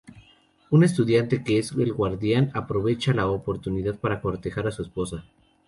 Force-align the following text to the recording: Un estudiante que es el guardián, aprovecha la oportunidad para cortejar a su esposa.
Un 0.71 0.83
estudiante 0.83 1.43
que 1.43 1.59
es 1.59 1.73
el 1.73 1.93
guardián, 1.93 2.49
aprovecha 2.55 3.13
la 3.13 3.27
oportunidad 3.27 3.99
para 3.99 4.19
cortejar 4.19 4.65
a 4.65 4.71
su 4.71 4.81
esposa. 4.81 5.25